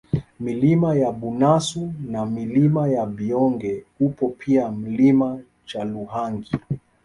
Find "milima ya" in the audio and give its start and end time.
0.39-1.11, 2.25-3.05